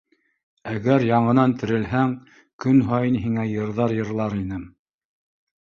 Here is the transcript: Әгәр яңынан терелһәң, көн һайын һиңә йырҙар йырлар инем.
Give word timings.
Әгәр 0.71 1.05
яңынан 1.09 1.53
терелһәң, 1.63 2.15
көн 2.65 2.81
һайын 2.89 3.21
һиңә 3.27 3.47
йырҙар 3.53 3.95
йырлар 3.99 4.39
инем. 4.43 4.69